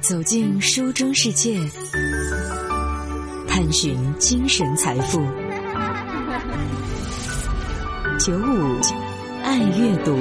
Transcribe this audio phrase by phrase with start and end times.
[0.00, 1.60] 走进书中世界，
[3.46, 5.20] 探寻精神财富。
[8.18, 8.80] 九五
[9.42, 10.18] 爱阅读。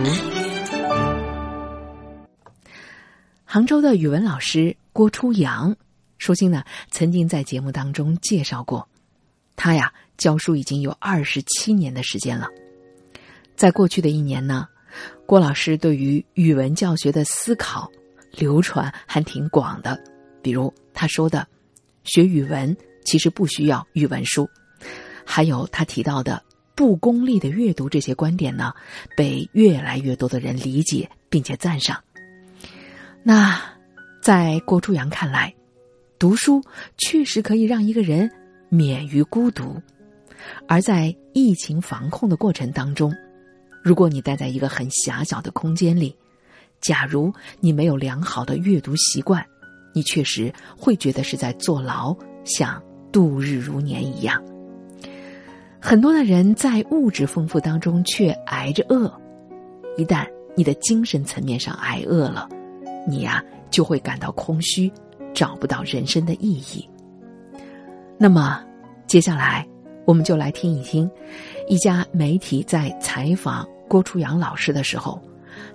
[3.46, 5.74] 杭州的语文老师郭初阳，
[6.18, 8.86] 舒心呢曾经在节目当中介绍过，
[9.56, 12.50] 他呀教书已经有二十七年的时间了。
[13.56, 14.68] 在过去的一年呢，
[15.26, 17.90] 郭老师对于语文教学的思考。
[18.32, 20.00] 流传还挺广的，
[20.42, 21.48] 比如他说的，
[22.04, 24.48] 学语文其实不需要语文书，
[25.26, 26.42] 还有他提到的
[26.76, 28.74] 不功利的阅读这些观点呢，
[29.16, 32.02] 被越来越多的人理解并且赞赏。
[33.24, 33.60] 那
[34.22, 35.54] 在郭初阳看来，
[36.18, 36.62] 读书
[36.98, 38.30] 确实可以让一个人
[38.70, 39.82] 免于孤独，
[40.68, 43.14] 而在疫情防控的过程当中，
[43.84, 46.16] 如果你待在一个很狭小的空间里。
[46.82, 49.46] 假如你没有良好的阅读习惯，
[49.94, 52.16] 你确实会觉得是在坐牢，
[52.46, 54.42] 像度日如年一样。
[55.82, 59.12] 很多的人在物质丰富当中却挨着饿，
[59.98, 62.48] 一旦你的精神层面上挨饿了，
[63.08, 64.92] 你呀就会感到空虚，
[65.34, 66.88] 找不到人生的意义。
[68.18, 68.64] 那么，
[69.08, 69.68] 接下来
[70.06, 71.10] 我们就来听一听
[71.68, 75.22] 一家媒体在采访郭初阳老师的时候。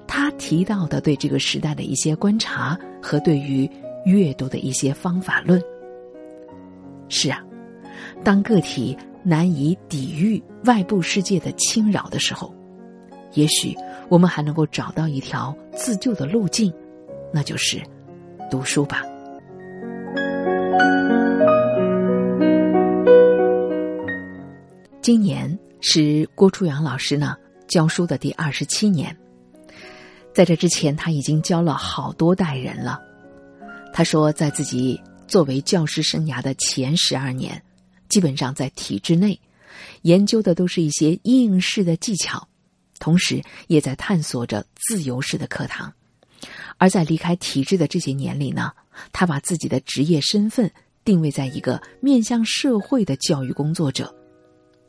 [0.06, 3.68] 他提到的对这个时代的一些观察和对于
[4.04, 5.60] 阅读的一些方法论。
[7.08, 7.42] 是啊，
[8.22, 12.54] 当个体难以抵御外部世界的侵扰的时候，
[13.32, 13.76] 也许
[14.08, 16.72] 我们还能够找到一条自救的路径，
[17.32, 17.80] 那就是
[18.50, 19.02] 读书吧。
[25.02, 27.36] 今年是郭初阳老师呢
[27.68, 29.14] 教书的第二十七年。
[30.34, 33.00] 在这之前，他已经教了好多代人了。
[33.92, 37.62] 他说，在自己作为教师生涯的前十二年，
[38.08, 39.40] 基本上在体制内
[40.02, 42.48] 研究的都是一些应试的技巧，
[42.98, 45.92] 同时也在探索着自由式的课堂。
[46.78, 48.72] 而在离开体制的这些年里呢，
[49.12, 50.68] 他把自己的职业身份
[51.04, 54.12] 定位在一个面向社会的教育工作者。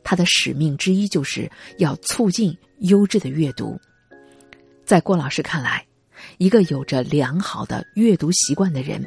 [0.02, 3.80] 他的使命之一就是要促进优质的阅读。
[4.86, 5.84] 在郭老师看来，
[6.38, 9.04] 一个有着良好的阅读习惯的人，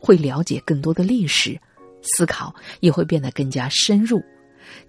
[0.00, 1.56] 会了解更多的历史，
[2.02, 4.20] 思考也会变得更加深入，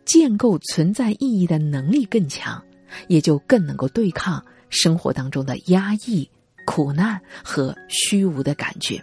[0.03, 2.59] 建构存在意义的能力更强，
[3.08, 6.28] 也就更能够对抗生活当中的压抑、
[6.66, 9.00] 苦难和虚无的感觉。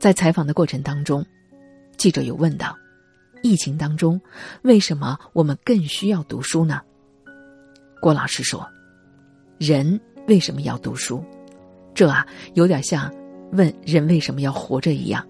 [0.00, 1.24] 在采访的过程当中，
[1.96, 2.76] 记者有问到：
[3.40, 4.20] 疫情当中，
[4.62, 6.80] 为什么我们更需要读书呢？
[8.02, 8.68] 郭老师说。
[9.60, 11.22] 人为什么要读书？
[11.94, 13.12] 这啊，有点像
[13.52, 15.22] 问人为什么要活着一样，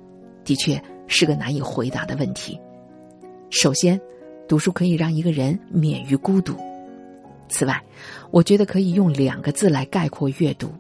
[0.45, 2.57] 的确是个难以回答的问题。
[3.51, 4.01] 首先，
[4.47, 6.55] 读书可以让一个人免于孤独。
[7.49, 7.83] 此外，
[8.31, 10.71] 我觉得可以用两个字来概括阅读，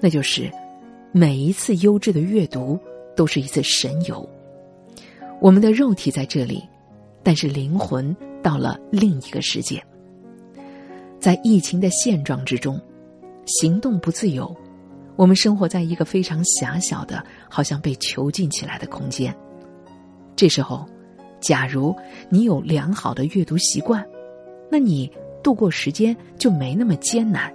[0.00, 0.50] 那就是
[1.12, 2.76] 每一次优质的阅读
[3.14, 4.28] 都是一次神游。
[5.40, 6.60] 我们的肉体在这里，
[7.22, 9.80] 但是灵魂到了另一个世界。
[11.20, 12.80] 在疫情的现状之中，
[13.44, 14.56] 行动不自由，
[15.16, 19.34] 我们生活在一个非常狭小的，好像被囚禁起来的空间。
[20.34, 20.86] 这时候，
[21.38, 21.94] 假如
[22.30, 24.02] 你有良好的阅读习惯，
[24.70, 27.52] 那你度过时间就没那么艰难。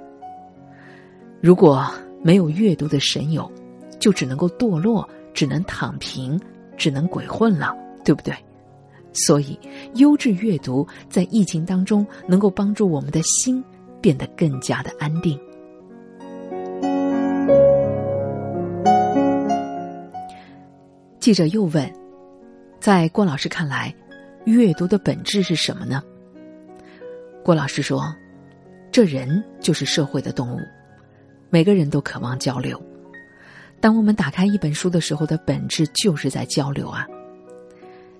[1.41, 3.51] 如果没有阅读的神游，
[3.99, 6.39] 就只能够堕落，只能躺平，
[6.77, 8.31] 只能鬼混了，对不对？
[9.15, 9.57] 所以，
[9.95, 13.63] 优质阅读在疫情当中能够帮助我们的心
[14.01, 15.39] 变得更加的安定。
[21.17, 21.91] 记者又问
[22.79, 23.95] ：“在郭老师看来，
[24.43, 26.03] 阅读的本质是什么呢？”
[27.41, 28.13] 郭老师说
[28.91, 30.59] ：“这人就是社会的动物，
[31.49, 32.79] 每个人都渴望交流。
[33.79, 37.07] 当我们打开一本书的时候，的本质就是在交流啊。”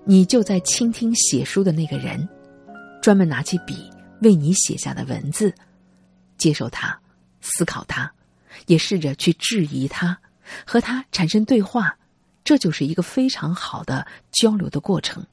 [0.08, 2.28] 你就在倾听写书的那个人，
[3.02, 3.90] 专门拿起笔
[4.22, 5.52] 为你写下的文字，
[6.38, 6.96] 接受它，
[7.40, 8.08] 思考它，
[8.66, 10.16] 也试着去质疑它，
[10.64, 11.98] 和他产生对话，
[12.44, 15.26] 这就是一个非常好的交流的过程。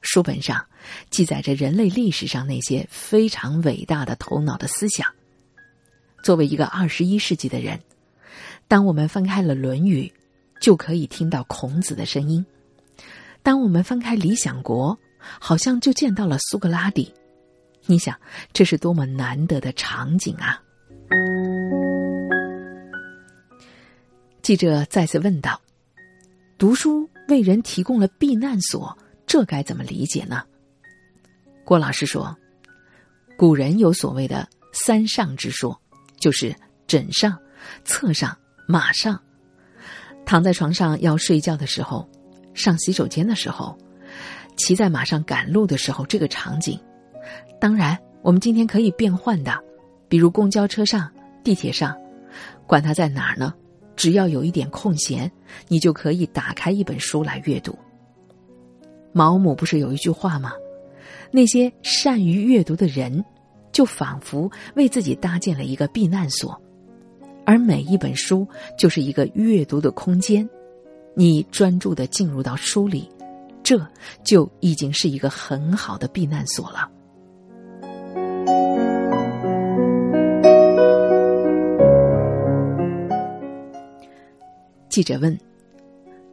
[0.00, 0.66] 书本上
[1.08, 5.08] 记载着人类历史上那些非常伟大的头脑的思想。
[6.24, 7.78] 作为一个二十一世纪的人，
[8.66, 10.12] 当我们翻开了《论语》，
[10.60, 12.44] 就可以听到孔子的声音。
[13.42, 14.96] 当我们翻开《理想国》，
[15.40, 17.12] 好像就见到了苏格拉底。
[17.86, 18.14] 你想，
[18.52, 20.62] 这是多么难得的场景啊！
[24.42, 25.60] 记者再次问道
[26.58, 28.96] ：“读书为人提供了避难所，
[29.26, 30.42] 这该怎么理解呢？”
[31.64, 32.36] 郭老师说
[33.38, 35.78] ：“古人有所谓的三上之说，
[36.18, 36.54] 就是
[36.86, 37.38] 枕上、
[37.84, 38.36] 侧上、
[38.66, 39.18] 马上。
[40.26, 42.06] 躺在床上要睡觉的时候，
[42.58, 43.78] 上洗手间的时候，
[44.56, 46.78] 骑在马上赶路的时候，这个场景。
[47.60, 49.56] 当然，我们今天可以变换的，
[50.08, 51.08] 比如公交车上、
[51.44, 51.96] 地铁上，
[52.66, 53.54] 管它在哪儿呢？
[53.94, 55.30] 只要有一点空闲，
[55.68, 57.78] 你就可以打开一本书来阅读。
[59.12, 60.52] 毛姆不是有一句话吗？
[61.30, 63.24] 那些善于阅读的人，
[63.70, 66.60] 就仿佛为自己搭建了一个避难所，
[67.44, 68.46] 而每一本书
[68.76, 70.48] 就是一个阅读的空间。
[71.18, 73.10] 你专注的进入到书里，
[73.64, 73.84] 这
[74.22, 76.88] 就已经是一个很好的避难所了。
[84.88, 85.36] 记者问：“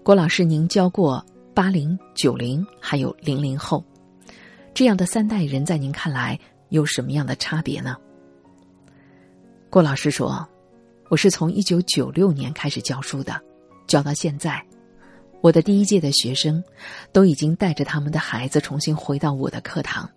[0.06, 3.84] 郭老师，您教过八零、九零还有零零后？”
[4.76, 6.40] 这样的三代人，在您看来
[6.70, 7.98] 有什么样的差别呢？
[9.72, 10.48] 郭老师说
[11.10, 13.42] ：“我是从一九九六年开始教书的，
[13.88, 14.64] 教到现在，
[15.46, 16.64] 我的第一届的学生
[17.12, 20.10] 都已经带着他们的孩子重新回到我的课堂。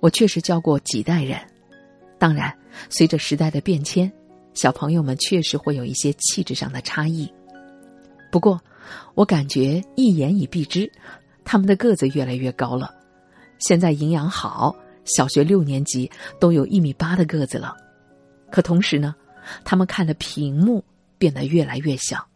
[0.00, 1.38] 我确实教过几代人，
[2.18, 2.50] 当然，
[2.88, 4.10] 随着时代的变迁，
[4.54, 7.30] 小朋友们确实会有一些气质上的差异。
[8.32, 8.58] 不过，
[9.14, 10.90] 我感觉一言以蔽之，
[11.44, 12.94] 他们的个子越来越高了。”
[13.60, 14.74] 现在营养好，
[15.04, 16.10] 小学六年级
[16.40, 17.76] 都有一米八的个子了。
[18.50, 19.14] 可同时呢，
[19.66, 20.82] 他们看的屏幕
[21.18, 22.26] 变得越来越小。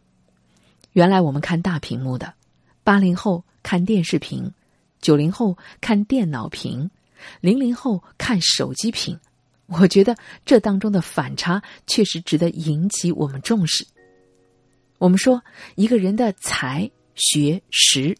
[0.99, 2.33] 原来我们看大屏幕的，
[2.83, 4.53] 八零后看电视屏，
[4.99, 6.91] 九零后看电脑屏，
[7.39, 9.17] 零零后看手机屏。
[9.67, 10.13] 我觉得
[10.43, 13.87] 这当中的反差确实值得引起我们重视。
[14.97, 15.41] 我们说
[15.75, 18.17] 一个人的才学识，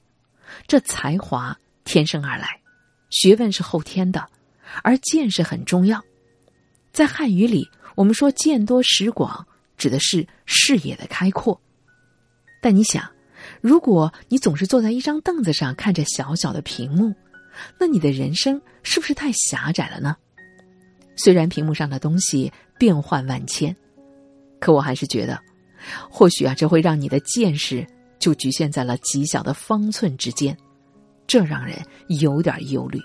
[0.65, 2.61] 这才华天生而来。
[3.09, 4.25] 学问是后天的，
[4.83, 6.01] 而见识很重要。
[6.93, 11.59] 在汉语里，我们说“见多识广”，指的是视野的开阔。
[12.61, 13.09] 但你想，
[13.61, 17.13] 如果你总是坐在一张凳子上看着小小的屏幕，
[17.79, 20.15] 那你的人生是不是太狭窄了呢？
[21.15, 23.75] 虽然屏幕上的东西变幻万千，
[24.59, 25.39] 可我还是觉得，
[26.09, 27.85] 或许啊，这会让你的见识
[28.19, 30.55] 就局限在了极小的方寸之间。
[31.27, 31.77] 这让人
[32.19, 32.99] 有点忧虑。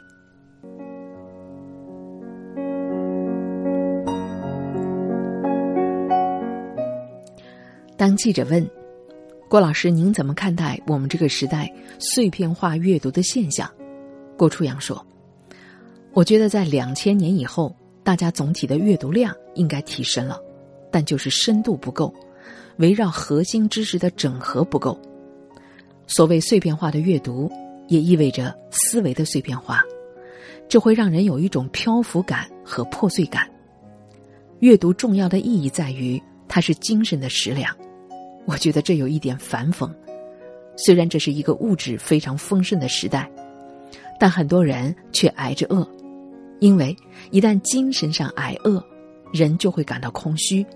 [7.96, 8.68] 当记者问
[9.54, 13.70] 郭老师：“您怎么看待我们这个时代碎片化阅读的现象？”
[14.36, 15.06] 郭初阳说
[16.12, 17.72] ：“我觉得在两千年以后，
[18.02, 20.40] 大家总体的阅读量应该提升了，
[20.90, 22.12] 但就是深度不够，
[22.78, 25.00] 围绕核心知识的整合不够。
[26.08, 27.48] 所谓碎片化的阅读。”
[27.86, 29.84] 也意味着思维的碎片化，
[30.68, 33.48] 这会让人有一种漂浮感和破碎感。
[34.58, 37.72] 阅读重要的意义在于它是精神的食粮，
[38.46, 39.90] 我觉得这有一点反讽。
[40.76, 43.30] 虽然这是一个物质非常丰盛的时代，
[44.18, 45.88] 但很多人却挨着饿，
[46.58, 46.96] 因为
[47.30, 48.84] 一旦精神上挨饿，
[49.32, 50.66] 人就会感到空虚，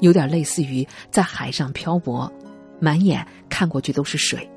[0.00, 2.32] 有点类似于在海上漂泊，
[2.78, 4.48] 满眼看过去都是水。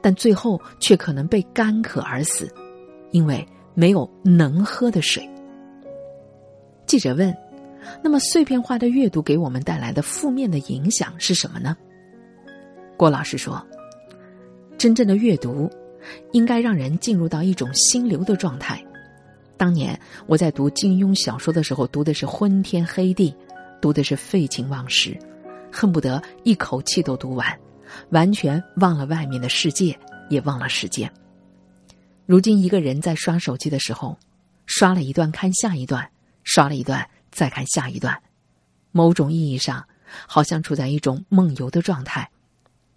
[0.00, 2.48] 但最后却可能被干渴而死，
[3.10, 5.28] 因为没有能喝的水。
[6.86, 7.36] 记者问
[8.02, 11.76] ：“那么碎片化的阅读给我们带来的负面的影响是什么呢？”
[13.02, 13.60] 郭老师说
[14.78, 15.68] ：“真正的阅读，
[16.30, 18.80] 应该让人进入到一种心流的状态。
[19.56, 23.34] 当年我在读金庸小说的时候，读的是昏天黑地，
[23.80, 25.18] 读的是废寝忘食，
[25.72, 27.44] 恨不得一口气都读完。”
[28.10, 29.98] 完全忘了外面的世界，
[30.30, 31.12] 也忘了时间。
[32.24, 34.16] 如今一个人在刷手机的时候，
[34.66, 36.08] 刷了一段看下一段，
[36.44, 38.16] 刷了一段再看下一段，
[38.92, 39.84] 某种意义上
[40.28, 42.30] 好像处在一种梦游的状态。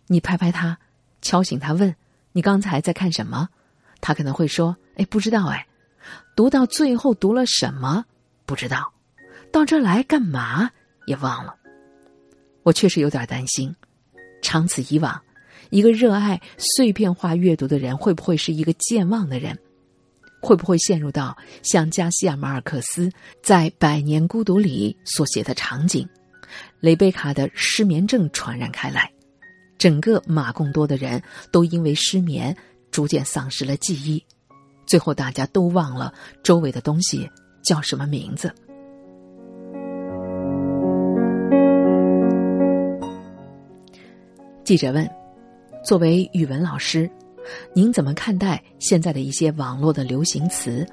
[0.07, 0.77] 你拍拍他，
[1.21, 1.95] 敲醒他，问
[2.31, 3.49] 你刚才在看什么？
[4.01, 5.65] 他可能会说：“哎，不知道。”哎，
[6.35, 8.05] 读到最后读了什么？
[8.45, 8.93] 不知道。
[9.51, 10.69] 到这来干嘛？
[11.07, 11.55] 也忘了。
[12.63, 13.75] 我确实有点担心。
[14.41, 15.19] 长此以往，
[15.69, 19.57] 一个热爱碎片化阅读的人会不会是一个健忘的人？
[20.41, 23.09] 会不会陷入到像加西亚·马尔克斯
[23.41, 26.07] 在《百年孤独》里所写的场景？
[26.79, 29.11] 雷贝卡的失眠症传染开来，
[29.77, 32.55] 整个马贡多的人都因为失眠
[32.91, 34.23] 逐渐丧失了记忆，
[34.85, 36.13] 最后大家都忘了
[36.43, 37.29] 周围的东西
[37.63, 38.53] 叫什么名字。
[44.63, 45.07] 记者问
[45.85, 47.07] ：“作为语文老师，
[47.73, 50.83] 您怎么看待现在的一些网络的流行词，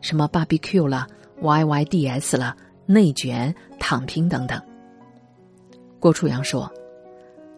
[0.00, 1.06] 什么 ‘barbecue’ 了、
[1.42, 4.58] ‘yyds’ 了、内卷、躺平等等？”
[6.00, 6.72] 郭初阳说：“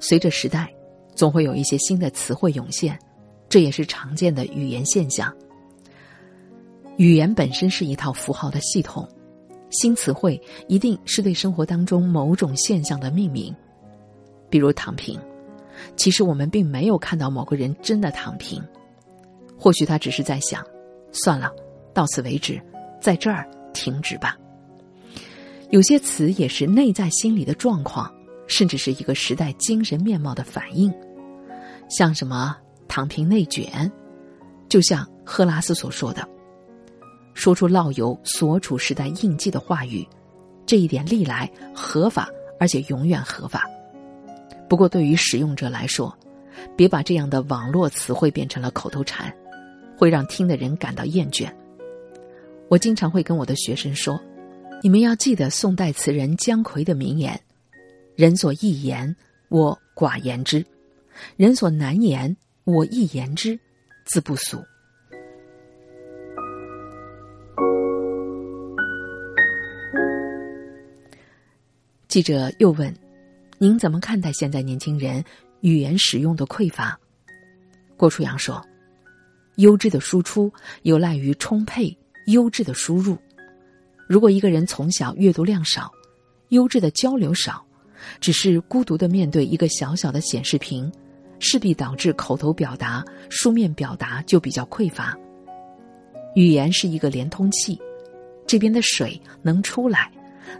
[0.00, 0.74] 随着时代，
[1.14, 2.98] 总会有一些新的词汇涌现，
[3.48, 5.32] 这也是常见的语言现象。
[6.96, 9.06] 语言本身是一套符号的系统，
[9.70, 13.54] 新词汇一定是对生活当中某种现象的命名。
[14.48, 15.20] 比如躺平，
[15.96, 18.62] 其实我们并没有看到某个人真的躺平，
[19.56, 20.64] 或许他只是在想：
[21.12, 21.52] 算了，
[21.94, 22.60] 到此为止，
[23.00, 24.36] 在这儿停止吧。
[25.70, 28.12] 有些词也是内在心理的状况。”
[28.50, 30.92] 甚至是一个时代精神面貌的反应，
[31.88, 32.56] 像什么
[32.88, 33.90] 躺平内卷，
[34.68, 36.28] 就像赫拉斯所说的，
[37.32, 40.04] 说出烙有所处时代印记的话语，
[40.66, 42.28] 这一点历来合法，
[42.58, 43.64] 而且永远合法。
[44.68, 46.12] 不过，对于使用者来说，
[46.76, 49.32] 别把这样的网络词汇变成了口头禅，
[49.96, 51.48] 会让听的人感到厌倦。
[52.68, 54.20] 我经常会跟我的学生说，
[54.82, 57.40] 你们要记得宋代词人姜夔的名言。
[58.20, 59.16] 人所易言，
[59.48, 60.62] 我寡言之；
[61.38, 63.58] 人所难言，我易言之，
[64.04, 64.62] 自不俗。
[72.08, 72.94] 记者又问
[73.56, 75.24] ：“您怎么看待现在年轻人
[75.62, 77.00] 语言使用的匮乏？”
[77.96, 78.62] 郭初阳说
[79.56, 81.96] ：“优质的输出有赖于充沛
[82.26, 83.16] 优质的输入。
[84.06, 85.90] 如果一个人从小阅读量少，
[86.50, 87.64] 优质的交流少。”
[88.20, 90.90] 只是孤独的面对一个小小的显示屏，
[91.38, 95.16] 势必导致口头表达、书面表达就比较匮乏。
[96.34, 97.80] 语言是一个连通器，
[98.46, 100.10] 这边的水能出来，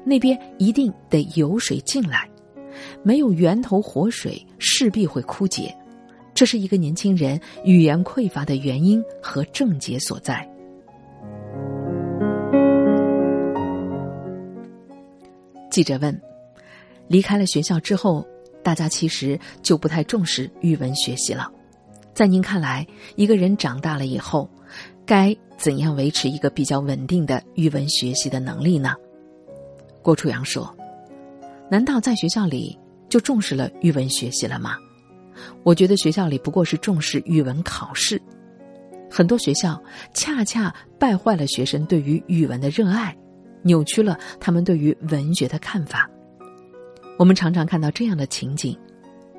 [0.04, 2.28] 那边一定得有水进来。
[3.02, 5.74] 没有源头活水，势必会枯竭。
[6.32, 10.48] 这是一个年轻人语言匮乏的原因和症结所在。
[15.70, 16.20] 记者问。
[17.10, 18.24] 离开了学校之后，
[18.62, 21.50] 大家其实就不太重视语文学习了。
[22.14, 22.86] 在您看来，
[23.16, 24.48] 一个人长大了以后，
[25.04, 28.94] 该怎样维持一个比较稳定的语文学习的能力呢？
[30.02, 30.72] 郭初阳说
[31.68, 34.76] ：“难道在学校里就重视了语文学习了吗？
[35.64, 38.22] 我觉得学校里不过是重视语文考试，
[39.10, 39.82] 很多学校
[40.14, 43.16] 恰恰败坏了学生对于语文的热爱，
[43.62, 46.08] 扭曲了他们对于文学的看法。”
[47.20, 48.74] 我们常常看到这样的情景：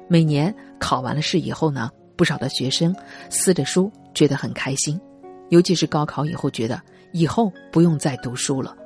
[0.08, 2.96] 每年考完了试以后呢，不少的学生
[3.28, 4.96] 撕着书，觉得很开心；
[5.50, 6.80] 尤其是高考以后，觉得
[7.12, 8.78] 以后不用再读书了。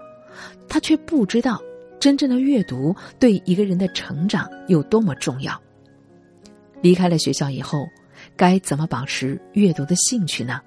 [0.69, 1.61] 他却不知道，
[1.99, 5.61] 真正的阅读对一个人的成长有多么重要。
[6.81, 7.85] 离开了学校以后，
[8.37, 10.61] 该怎么保持阅读的兴趣呢？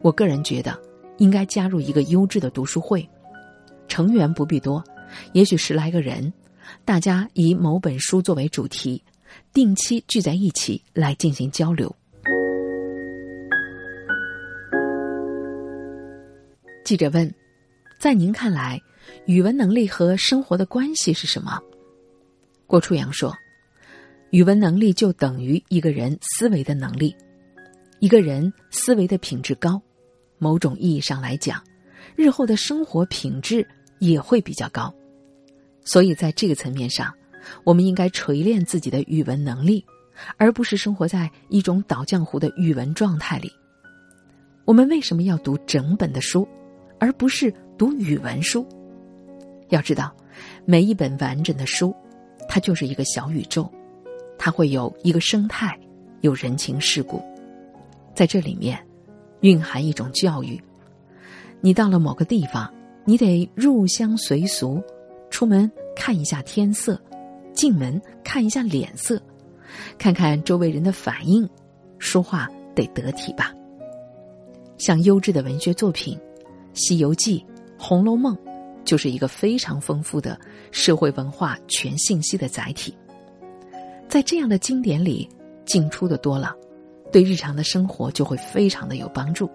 [0.00, 0.80] 我个人觉得，
[1.16, 3.04] 应该加入一个优质的读书会，
[3.88, 4.80] 成员不必多，
[5.32, 6.32] 也许十来个人。
[6.84, 9.02] 大家以某本书作为主题，
[9.52, 11.94] 定期聚在一起来进行交流。
[16.84, 17.32] 记者问
[18.00, 18.80] ：“在您看来，
[19.26, 21.60] 语文能力和生活的关系是什么？”
[22.66, 23.36] 郭初阳说
[24.32, 27.14] ：“语文能力就等于一个人思维的能力。
[27.98, 29.80] 一个人思维的品质高，
[30.38, 31.62] 某种意义上来讲，
[32.16, 33.66] 日后的生活品质
[33.98, 34.94] 也会比较高。”
[35.88, 37.10] 所以，在这个层面上，
[37.64, 39.82] 我们应该锤炼自己的语文能力，
[40.36, 43.50] 而不是生活在一种倒浆糊的语文状态里。
[44.66, 46.46] 我们为什么要读整本的书，
[47.00, 48.68] 而不是读语文书？
[49.70, 50.14] 要知道，
[50.66, 51.96] 每一本完整的书，
[52.50, 53.66] 它就是一个小宇宙，
[54.36, 55.74] 它会有一个生态，
[56.20, 57.22] 有人情世故，
[58.14, 58.78] 在这里面，
[59.40, 60.62] 蕴含一种教育。
[61.62, 62.70] 你到了某个地方，
[63.06, 64.82] 你得入乡随俗。
[65.30, 67.00] 出门看一下天色，
[67.52, 69.20] 进门看一下脸色，
[69.98, 71.48] 看看周围人的反应，
[71.98, 73.52] 说话得得体吧。
[74.78, 76.16] 像优质的文学作品，
[76.72, 77.40] 《西游记》
[77.82, 78.34] 《红楼梦》，
[78.84, 80.38] 就是一个非常丰富的
[80.70, 82.96] 社会文化全信息的载体。
[84.08, 85.28] 在这样的经典里，
[85.66, 86.54] 进出的多了，
[87.12, 89.50] 对日常的生活就会非常的有帮助。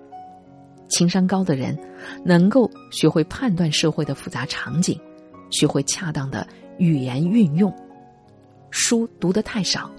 [0.89, 1.75] 情商高的人，
[2.23, 4.99] 能够学会判断社会的复杂场景。
[5.53, 6.45] 学会恰当的
[6.79, 7.71] 语言运用，
[8.71, 9.89] 书读得太少，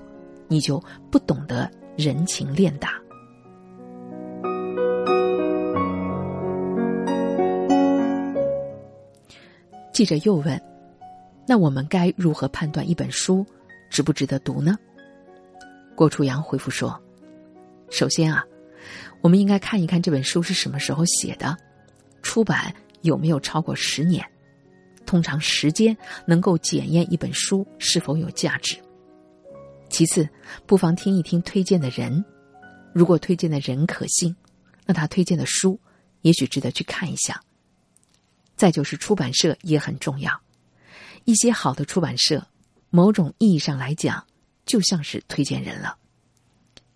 [0.49, 0.83] 你就
[1.13, 3.01] 不懂得人情练达。
[9.93, 10.61] 记者又问
[11.47, 13.47] ：“那我们该如何判断一本书
[13.89, 14.77] 值不值得读呢？”
[15.95, 17.01] 郭初阳回复说
[17.91, 18.45] ：“首先啊，
[19.21, 21.57] 我们应该看一看这本书是什么时候写的，
[22.23, 24.27] 出版有没有超过十年。
[25.07, 25.97] 通常时间
[26.27, 28.77] 能够检验一本书是否有价值。
[29.89, 30.29] 其次，
[30.67, 32.25] 不妨听一听推荐的人，
[32.93, 34.35] 如果推荐的人可信，
[34.87, 35.79] 那他推荐的书
[36.23, 37.41] 也许值得去看一下。
[38.57, 40.41] 再就是出版社也很重要，
[41.25, 42.47] 一些好的出版社，
[42.91, 44.25] 某种意义上来讲。”
[44.67, 45.99] 就像是推荐人了。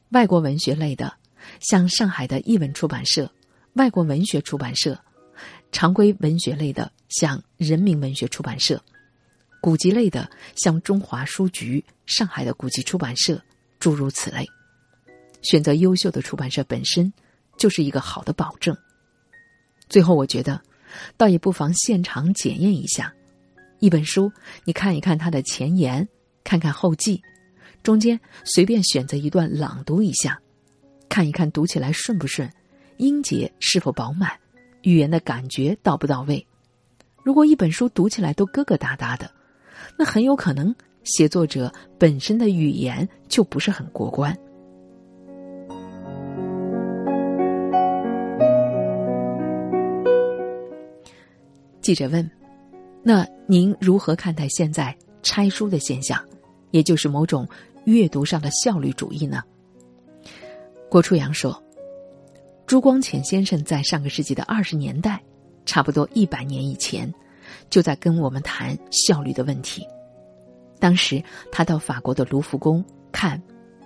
[0.09, 1.12] 外国文学类的，
[1.61, 3.31] 像上海的译文出版社、
[3.75, 4.95] 外国文学出版社；
[5.71, 8.79] 常规文学类的，像人民文学出版社；
[9.61, 13.43] 古籍类的，像中华书局、上海的古籍出版社，
[13.79, 14.47] 诸如此类。
[15.43, 17.12] 选择优秀的出版社本身
[17.59, 18.77] 就是一个好的保证。
[19.88, 20.61] 最后，我觉得，
[21.17, 23.15] 倒也不妨现场检验一下
[23.79, 24.33] 一本书，
[24.65, 26.09] 你看一看它的前言，
[26.45, 27.21] 看看后记。
[27.83, 30.41] 中间随便选择一段朗读一下，
[31.09, 32.53] 看一看读起来顺不顺，
[32.97, 34.31] 音节是否饱满，
[34.83, 36.45] 语言的感觉到不到位。
[37.28, 39.30] 如果一本书读起来都疙疙瘩瘩的，
[39.99, 44.35] 那很有可能写作者本身的语言就不是很过关。
[51.82, 52.30] 记者问
[53.04, 56.18] ：“那您如何看待现在拆书的现象，
[56.70, 57.47] 也就是某种？”
[57.85, 59.42] 阅读上的效率主义呢？
[60.88, 61.62] 郭初阳说
[62.64, 65.23] ：“朱光潜先生在上个世纪的二十年代，
[65.68, 67.12] 差不多一百年以前，
[67.68, 69.87] 就在跟我们谈效率的问题。
[70.78, 71.22] 当时
[71.52, 72.82] 他到法国的卢浮宫
[73.12, 73.40] 看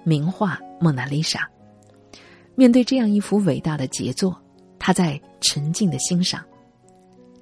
[0.04, 1.40] 名画《蒙娜丽莎》，
[2.54, 4.40] 面对这样一幅伟大的杰作，
[4.78, 6.44] 他在沉静的欣赏。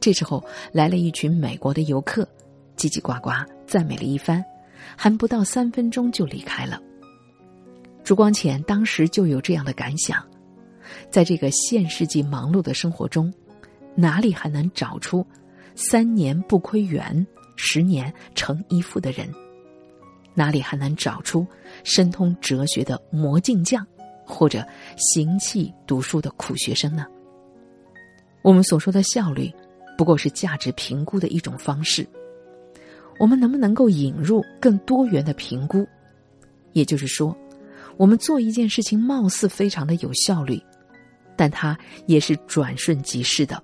[0.00, 0.42] 这时候
[0.72, 2.26] 来了一群美国的游客，
[2.78, 3.30] 叽叽呱呱
[3.66, 4.42] 赞美了一番。”
[4.96, 6.80] 还不到三分钟就离开了。
[8.02, 10.22] 朱光潜当时就有这样的感想：
[11.10, 13.32] 在这个现世纪忙碌的生活中，
[13.94, 15.26] 哪里还能找出
[15.74, 17.26] 三年不亏元、
[17.56, 19.28] 十年成一富的人？
[20.34, 21.46] 哪里还能找出
[21.82, 23.86] 深通哲学的魔镜匠，
[24.24, 27.04] 或者行气读书的苦学生呢？
[28.42, 29.52] 我们所说的效率，
[29.98, 32.06] 不过是价值评估的一种方式。
[33.18, 35.86] 我们能不能够引入更多元的评估？
[36.72, 37.36] 也就是说，
[37.98, 40.62] 我们做一件事情貌似非常的有效率，
[41.36, 41.76] 但它
[42.06, 43.62] 也是转瞬即逝的。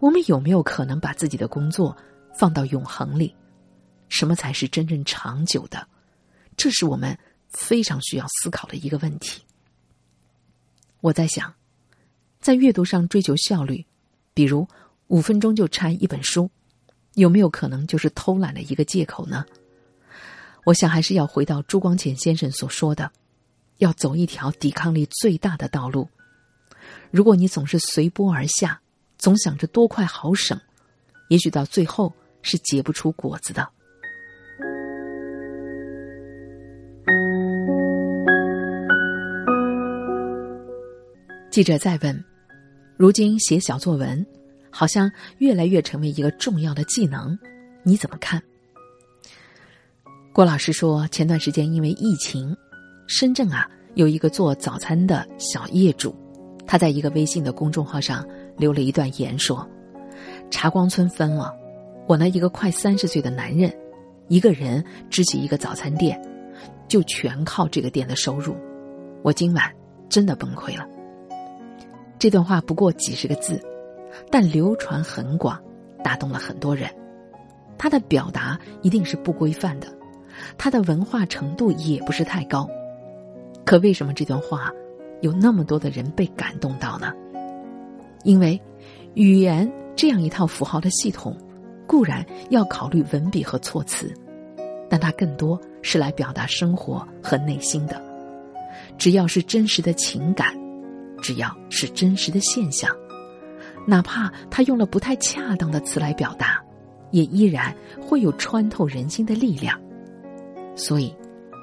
[0.00, 1.96] 我们有没有可能把自己的工作
[2.34, 3.34] 放到永恒里？
[4.08, 5.86] 什么才是真正长久的？
[6.56, 7.16] 这是我们
[7.48, 9.42] 非常需要思考的一个问题。
[11.00, 11.54] 我在想，
[12.40, 13.84] 在阅读上追求效率，
[14.34, 14.66] 比如
[15.08, 16.50] 五分钟就拆一本书。
[17.14, 19.44] 有没有可能就是偷懒的一个借口呢？
[20.64, 23.10] 我想还是要回到朱光潜先生所说的，
[23.78, 26.08] 要走一条抵抗力最大的道路。
[27.10, 28.80] 如果你总是随波而下，
[29.20, 30.58] 总想着多快好省，
[31.28, 33.68] 也许到最后是结不出果子的。
[41.50, 42.24] 记者再问：
[42.96, 44.26] 如今写小作文？
[44.72, 47.36] 好像越来越成为一个重要的技能，
[47.82, 48.40] 你怎么看？
[50.32, 52.56] 郭老师说，前段时间因为疫情，
[53.06, 56.16] 深圳啊有一个做早餐的小业主，
[56.66, 58.24] 他在一个微信的公众号上
[58.60, 59.66] 留了一段言说
[60.52, 61.52] ：“茶光村分了，
[62.06, 63.74] 我那一个快三十岁的男人，
[64.28, 66.20] 一个人支起一个早餐店，
[66.86, 68.54] 就全靠这个店的收入，
[69.22, 69.64] 我今晚
[70.08, 70.86] 真的崩溃了。”
[72.20, 73.60] 这段话不过几十个字。
[74.28, 75.56] 但流传很广，
[76.02, 76.90] 打动了很多人。
[77.78, 79.86] 他的表达一定是不规范的，
[80.58, 82.68] 他的文化程度也不是太高。
[83.64, 84.68] 可为什么这段话
[85.20, 87.12] 有那么多的人被感动到呢？
[88.24, 88.60] 因为
[89.14, 91.36] 语言这样一套符号的系统，
[91.86, 94.12] 固然要考虑文笔和措辞，
[94.88, 98.00] 但它更多是来表达生活和内心的。
[98.98, 100.54] 只要是真实的情感，
[101.22, 102.94] 只要是真实的现象。
[103.86, 106.62] 哪怕他用了不太恰当的词来表达，
[107.10, 109.78] 也依然会有穿透人心的力量。
[110.76, 111.14] 所以，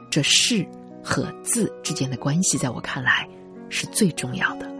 [0.09, 0.65] 这事
[1.03, 3.27] 和字之间的关系，在我看来
[3.69, 4.76] 是最重要的。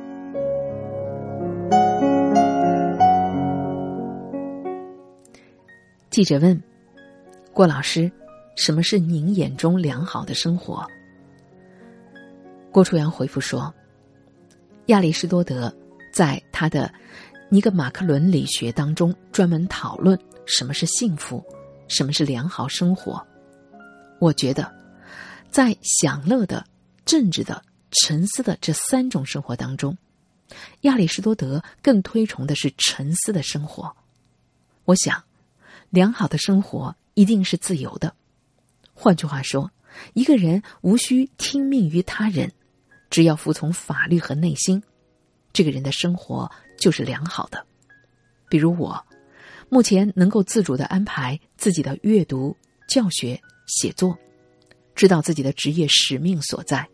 [6.18, 6.60] 记者问
[7.54, 8.12] 郭老师
[8.58, 10.84] ：“什么是您眼中良好的生活？”
[12.74, 13.72] 郭初阳回复说
[14.88, 15.72] ：“亚里士多德
[16.12, 16.92] 在他的。”
[17.52, 21.46] 尼格马克伦理学当中专门讨论什么是幸福，
[21.88, 23.24] 什么是良好生活。
[24.20, 24.74] 我觉得，
[25.52, 26.66] 在享乐的
[27.06, 29.96] 政治的、沉思的这三种生活当中，
[30.82, 33.96] 亚里士多德更推崇的是沉思的生活。
[34.86, 35.24] 我想，
[35.90, 38.14] 良好的生活一定是自由的。
[38.94, 39.72] 换句话说，
[40.14, 42.52] 一个人无需听命于他人，
[43.10, 44.84] 只要服从法律和内心，
[45.54, 47.66] 这个人的生活就是良好的。
[48.50, 49.06] 比如我，
[49.70, 52.56] 目前能够自主的安排自己的阅读、
[52.88, 54.18] 教学、写作，
[54.96, 56.88] 知道自己的职业使命所在。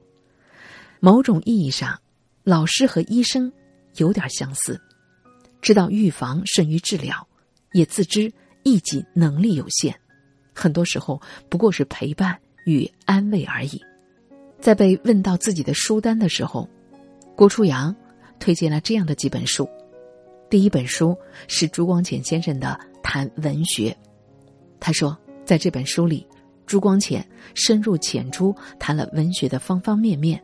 [1.00, 2.00] 某种意义上，
[2.44, 3.52] 老师和医生
[3.96, 4.82] 有点相似，
[5.62, 7.28] 知道预防胜于治疗。
[7.74, 8.32] 也自知
[8.64, 9.94] 一己能力有限，
[10.54, 13.82] 很多时候不过是陪伴与安慰而已。
[14.60, 16.68] 在被问到自己的书单的时候，
[17.36, 17.96] 郭初阳
[18.40, 19.68] 推荐了这样的几本书。
[20.50, 23.90] 第一本书是朱光潜先生的《谈文学》，
[24.80, 26.26] 他说，在这本书里，
[26.66, 30.42] 朱光潜深入浅出谈了文学的方方面面。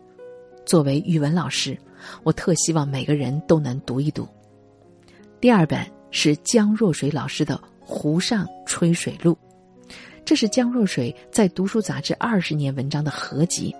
[0.65, 1.77] 作为语文老师，
[2.23, 4.27] 我特希望每个人都能读一读。
[5.39, 5.89] 第二本。
[6.11, 7.55] 是江若水老师的
[7.89, 9.35] 《湖上吹水录》，
[10.23, 13.75] 这是江若水在读书杂志二十年文章的合集，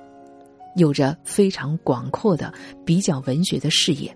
[0.76, 2.52] 有着非常广阔的
[2.84, 4.14] 比较文学的视野。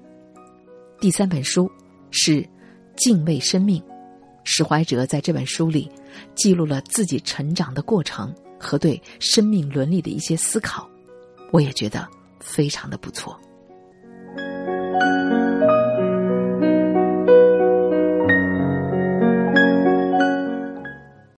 [1.00, 1.72] 第三本书
[2.10, 2.42] 是
[2.96, 3.80] 《敬畏生命》，
[4.44, 5.88] 史怀哲在这本书里
[6.34, 10.90] 记录了自己成长的过程和对生命伦理的一些思考，
[11.52, 12.08] 我也觉得
[12.40, 13.40] 非常的不错。